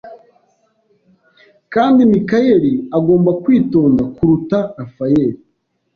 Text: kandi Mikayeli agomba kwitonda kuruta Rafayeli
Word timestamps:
kandi 1.73 1.99
Mikayeli 2.11 2.73
agomba 2.97 3.31
kwitonda 3.43 4.03
kuruta 4.15 4.57
Rafayeli 4.77 5.39